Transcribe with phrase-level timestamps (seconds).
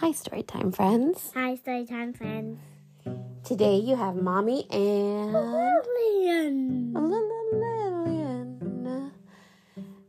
[0.00, 1.32] Hi, Storytime friends.
[1.34, 2.60] Hi, Storytime friends.
[3.44, 6.92] Today you have Mommy and Lillian.
[6.92, 9.10] Lillian.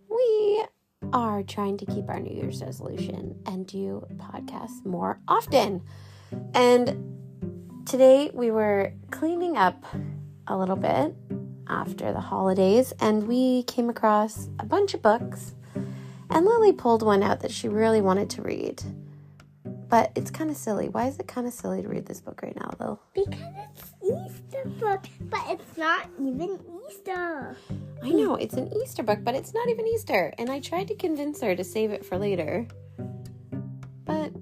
[0.09, 0.65] We
[1.13, 5.81] are trying to keep our New Year's resolution and do podcasts more often.
[6.53, 7.15] And
[7.85, 9.85] today we were cleaning up
[10.47, 11.15] a little bit
[11.69, 15.55] after the holidays and we came across a bunch of books.
[16.29, 18.83] And Lily pulled one out that she really wanted to read.
[19.89, 20.89] But it's kind of silly.
[20.89, 22.99] Why is it kind of silly to read this book right now, though?
[23.13, 26.59] Because it's Easter book, but it's not even
[26.89, 27.55] Easter.
[28.03, 30.33] I know it's an Easter book, but it's not even Easter.
[30.37, 32.67] And I tried to convince her to save it for later.
[34.03, 34.33] But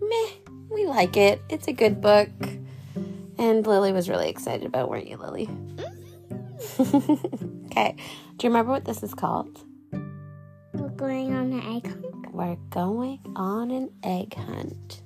[0.00, 0.30] meh,
[0.70, 1.42] we like it.
[1.48, 2.30] It's a good book.
[3.38, 5.46] And Lily was really excited about, weren't you, Lily?
[5.46, 6.00] Mm-hmm.
[7.66, 7.96] okay.
[8.36, 9.64] Do you remember what this is called?
[10.72, 12.09] We're going on egg hunt.
[12.32, 15.02] We're going on an egg hunt.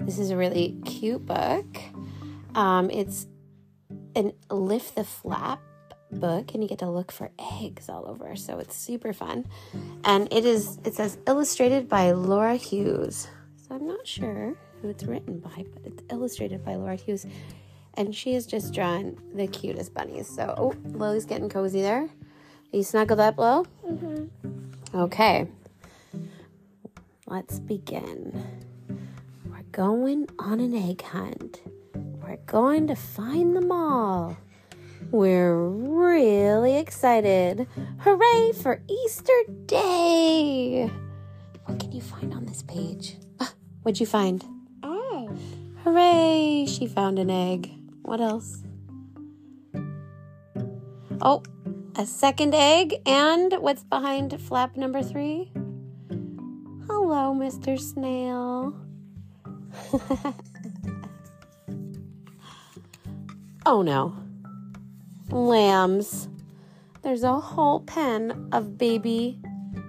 [0.00, 1.66] This is a really cute book.
[2.54, 3.26] Um, it's
[4.14, 5.60] an lift the flap
[6.10, 8.36] book, and you get to look for eggs all over.
[8.36, 9.44] So it's super fun.
[10.04, 10.78] And it is.
[10.84, 13.28] It says illustrated by Laura Hughes.
[13.56, 17.26] So I'm not sure who it's written by, but it's illustrated by Laura Hughes.
[17.94, 20.28] And she has just drawn the cutest bunnies.
[20.28, 22.02] So, oh, Lily's getting cozy there.
[22.02, 23.66] Are you snuggled up, Lil?
[23.86, 24.98] Mm-hmm.
[24.98, 25.48] Okay.
[27.28, 28.40] Let's begin.
[29.46, 31.60] We're going on an egg hunt.
[31.92, 34.36] We're going to find them all.
[35.10, 37.66] We're really excited.
[37.98, 39.32] Hooray for Easter
[39.66, 40.88] Day!
[41.64, 43.16] What can you find on this page?
[43.40, 43.52] Ah,
[43.82, 44.44] what'd you find?
[44.84, 45.30] Egg.
[45.82, 46.66] Hooray!
[46.68, 47.72] She found an egg.
[48.02, 48.62] What else?
[51.20, 51.42] Oh,
[51.96, 52.94] a second egg.
[53.04, 55.50] And what's behind flap number three?
[56.88, 57.80] Hello, Mr.
[57.80, 58.72] Snail.
[63.66, 64.16] oh no.
[65.30, 66.28] Lambs.
[67.02, 69.40] There's a whole pen of baby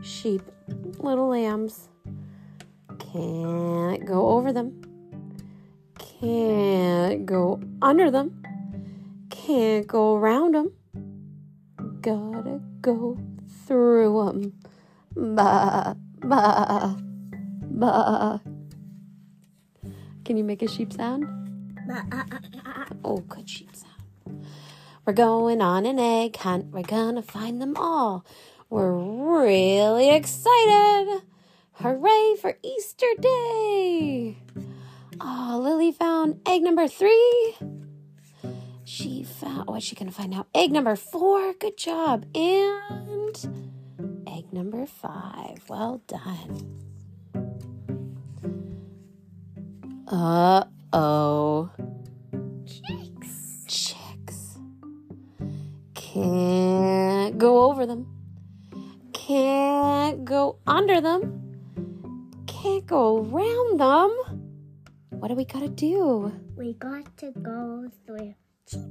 [0.02, 0.42] sheep,
[0.98, 1.88] little lambs.
[2.98, 4.82] Can't go over them.
[6.00, 8.42] Can't go under them.
[9.30, 10.72] Can't go around them.
[12.02, 13.20] Gotta go
[13.68, 14.54] through them.
[15.36, 16.96] Bah, bah,
[17.62, 18.40] bah.
[20.26, 21.26] Can you make a sheep sound?
[23.04, 24.46] Oh, good sheep sound.
[25.06, 26.66] We're going on an egg hunt.
[26.74, 28.26] We're gonna find them all.
[28.70, 31.22] We're really excited.
[31.74, 34.40] Hooray for Easter Day!
[35.22, 37.56] Oh, Lily found egg number three.
[38.84, 40.48] She found, what's she gonna find now?
[40.54, 41.54] Egg number four.
[41.54, 42.26] Good job.
[42.36, 43.67] And
[44.48, 45.58] egg number five.
[45.70, 46.80] Well done.
[50.08, 50.64] Uh
[50.94, 51.70] oh.
[52.66, 53.66] Chicks.
[53.68, 54.58] Chicks.
[55.94, 58.08] Can't go over them.
[59.14, 62.32] Can't go under them.
[62.46, 64.12] Can't go around them.
[65.10, 66.32] What do we gotta do?
[66.56, 68.36] We got to go through.
[68.70, 68.82] Cheep,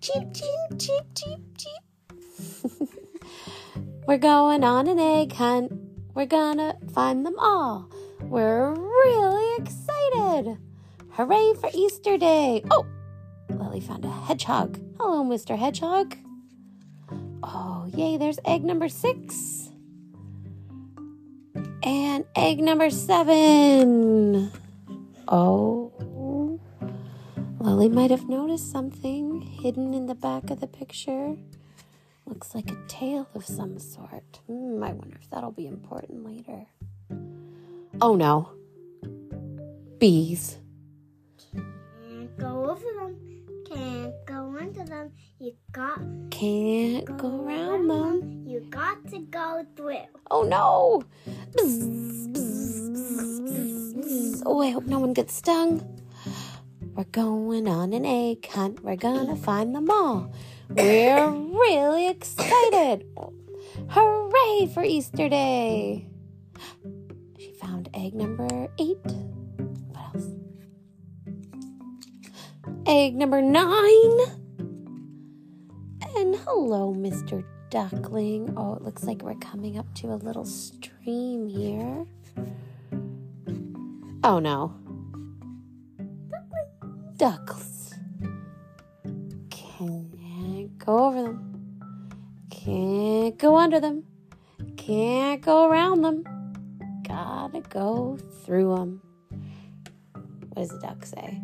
[0.00, 2.88] Cheep, cheep, cheep, cheep, cheep, cheep.
[4.06, 5.72] We're going on an egg hunt.
[6.14, 7.90] We're gonna find them all.
[8.20, 10.58] We're really excited.
[11.10, 12.62] Hooray for Easter Day.
[12.70, 12.86] Oh,
[13.50, 14.78] Lily found a hedgehog.
[15.00, 15.58] Hello, Mr.
[15.58, 16.16] Hedgehog.
[17.42, 19.70] Oh, yay, there's egg number six.
[21.82, 24.52] And egg number seven.
[25.26, 26.60] Oh,
[27.58, 31.36] Lily might have noticed something hidden in the back of the picture.
[32.26, 34.40] Looks like a tail of some sort.
[34.48, 36.66] Hmm, I wonder if that'll be important later.
[38.00, 38.50] Oh no.
[39.98, 40.58] Bees.
[41.54, 43.16] Can't go over them.
[43.64, 45.12] Can't go under them.
[45.38, 46.00] You got
[46.30, 48.44] Can't go around them.
[48.44, 50.06] You got to go through.
[50.28, 51.04] Oh no.
[51.52, 54.42] Bzz, bzz, bzz.
[54.44, 55.80] Oh, I hope no one gets stung.
[56.96, 58.82] We're going on an egg hunt.
[58.82, 60.32] We're gonna find them all.
[60.70, 63.04] We're really excited.
[63.90, 66.08] Hooray for Easter Day.
[67.38, 68.96] She found egg number eight.
[69.90, 70.30] What else?
[72.86, 74.18] Egg number nine.
[76.16, 77.44] And hello, Mr.
[77.68, 78.54] Duckling.
[78.56, 82.06] Oh, it looks like we're coming up to a little stream here.
[84.24, 84.74] Oh no.
[87.16, 87.94] Ducks.
[89.50, 91.80] Can't go over them.
[92.50, 94.04] Can't go under them.
[94.76, 96.24] Can't go around them.
[97.06, 99.00] Gotta go through them.
[100.52, 101.40] What does the duck say?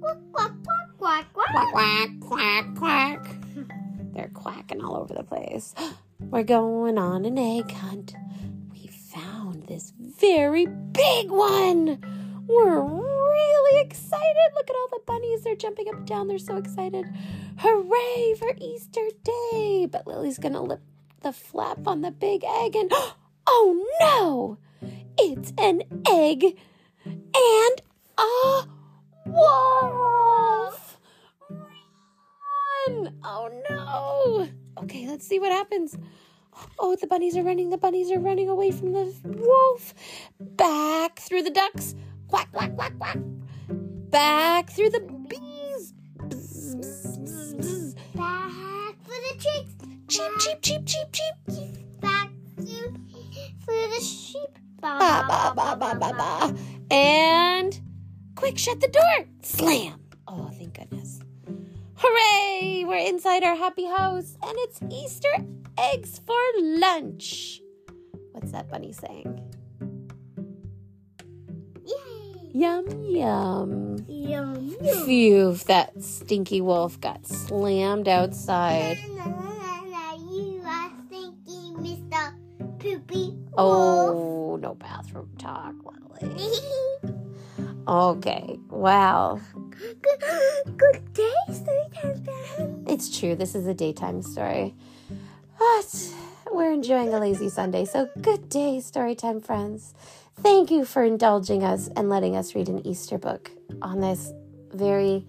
[0.00, 0.52] Quack, quack,
[0.98, 2.08] quack, quack, Quack, quack.
[2.20, 3.26] quack, quack, quack.
[4.12, 5.74] They're quacking all over the place.
[6.20, 8.14] We're going on an egg hunt.
[8.72, 11.98] We found this very big one.
[12.46, 12.80] We're
[13.36, 14.48] really excited.
[14.54, 15.42] Look at all the bunnies.
[15.42, 16.28] They're jumping up and down.
[16.28, 17.06] They're so excited.
[17.58, 19.86] Hooray for Easter Day.
[19.90, 20.82] But Lily's going to lift
[21.22, 22.92] the flap on the big egg and
[23.46, 24.58] oh no!
[25.18, 26.58] It's an egg
[27.04, 27.80] and
[28.18, 28.66] a
[29.26, 30.98] wolf!
[31.50, 33.14] Run!
[33.24, 34.48] Oh no!
[34.82, 35.96] Okay, let's see what happens.
[36.78, 37.70] Oh, the bunnies are running.
[37.70, 39.94] The bunnies are running away from the wolf.
[40.40, 41.94] Back through the ducks.
[42.28, 43.18] Quack, quack, quack, quack.
[44.10, 45.94] Back through the bees.
[46.18, 47.94] Bzz, bzz, bzz.
[48.14, 49.74] Back for the chicks.
[50.08, 52.00] Cheep, cheep, cheep, cheep, cheep.
[52.00, 52.92] Back to
[53.64, 54.58] for the sheep.
[54.80, 56.54] Ba, ba, ba, ba, ba, ba.
[56.94, 57.80] And
[58.34, 59.26] quick, shut the door.
[59.42, 60.00] Slam.
[60.28, 61.20] Oh, thank goodness.
[61.96, 62.84] Hooray!
[62.84, 65.32] We're inside our happy house and it's Easter
[65.78, 67.60] eggs for lunch.
[68.32, 69.45] What's that bunny saying?
[72.56, 73.96] Yum, yum.
[74.08, 75.04] Yum, yum.
[75.04, 78.96] Phew, that stinky wolf got slammed outside.
[79.14, 82.32] Na, na, na, na, You are stinky, Mr.
[82.78, 83.56] Poopy Wolf.
[83.58, 86.36] Oh, no bathroom talk, Lily.
[87.86, 89.38] Okay, wow.
[89.70, 90.24] good,
[90.78, 92.84] good day, storytime fan.
[92.88, 94.74] It's true, this is a daytime story.
[95.58, 96.10] But
[96.50, 99.94] we're enjoying a lazy Sunday, so good day, Storytime friends.
[100.40, 103.50] Thank you for indulging us and letting us read an Easter book
[103.82, 104.32] on this
[104.72, 105.26] very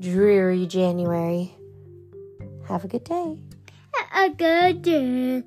[0.00, 1.54] dreary January.
[2.66, 3.38] Have a good day.
[4.14, 5.42] A good day.